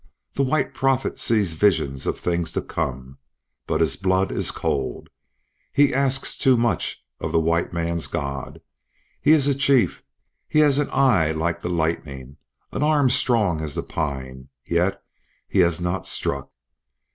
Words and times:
The 0.33 0.41
White 0.41 0.73
Prophet 0.73 1.19
sees 1.19 1.53
visions 1.53 2.07
of 2.07 2.19
things 2.19 2.51
to 2.53 2.61
come, 2.63 3.19
but 3.67 3.81
his 3.81 3.95
blood 3.97 4.31
is 4.31 4.49
cold. 4.49 5.11
He 5.71 5.93
asks 5.93 6.35
too 6.39 6.57
much 6.57 7.05
of 7.19 7.31
the 7.31 7.39
white 7.39 7.71
man's 7.71 8.07
God. 8.07 8.61
He 9.21 9.29
is 9.31 9.47
a 9.47 9.53
chief; 9.53 10.01
he 10.47 10.57
has 10.61 10.79
an 10.79 10.89
eye 10.91 11.33
like 11.33 11.61
the 11.61 11.69
lightning, 11.69 12.37
an 12.71 12.81
arm 12.81 13.11
strong 13.11 13.61
as 13.61 13.75
the 13.75 13.83
pine, 13.83 14.49
yet 14.65 15.03
he 15.47 15.59
has 15.59 15.79
not 15.79 16.07
struck. 16.07 16.49